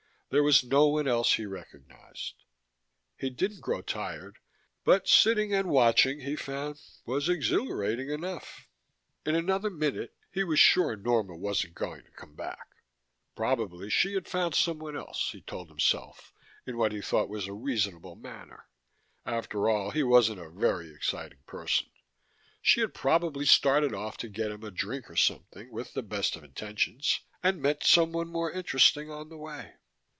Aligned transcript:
There 0.33 0.43
was 0.43 0.63
no 0.63 0.87
one 0.87 1.09
else 1.09 1.33
he 1.33 1.45
recognized. 1.45 2.45
He 3.17 3.29
didn't 3.29 3.59
grow 3.59 3.81
tired, 3.81 4.37
but 4.85 5.05
sitting 5.05 5.53
and 5.53 5.67
watching, 5.69 6.21
he 6.21 6.37
found, 6.37 6.79
was 7.05 7.27
exhilarating 7.27 8.09
enough. 8.09 8.69
In 9.25 9.35
another 9.35 9.69
minute, 9.69 10.15
he 10.31 10.45
was 10.45 10.57
sure 10.57 10.95
Norma 10.95 11.35
wasn't 11.35 11.75
going 11.75 12.05
to 12.05 12.11
come 12.11 12.33
back. 12.33 12.65
Probably 13.35 13.89
she 13.89 14.13
had 14.13 14.25
found 14.25 14.55
someone 14.55 14.95
else, 14.95 15.31
he 15.33 15.41
told 15.41 15.67
himself 15.67 16.31
in 16.65 16.77
what 16.77 16.93
he 16.93 17.01
thought 17.01 17.27
was 17.27 17.47
a 17.47 17.53
reasonable 17.53 18.15
manner. 18.15 18.69
After 19.25 19.67
all, 19.69 19.91
he 19.91 20.01
wasn't 20.01 20.39
a 20.39 20.49
very 20.49 20.93
exciting 20.95 21.43
person: 21.45 21.87
she 22.61 22.79
had 22.79 22.93
probably 22.93 23.43
started 23.45 23.93
off 23.93 24.15
to 24.19 24.29
get 24.29 24.49
him 24.51 24.63
a 24.63 24.71
drink 24.71 25.09
or 25.09 25.17
something, 25.17 25.69
with 25.73 25.93
the 25.93 26.01
best 26.01 26.37
of 26.37 26.43
intentions, 26.45 27.19
and 27.43 27.61
met 27.61 27.83
someone 27.83 28.29
more 28.29 28.49
interesting 28.49 29.11
on 29.11 29.27
the 29.27 29.35
way. 29.37 29.73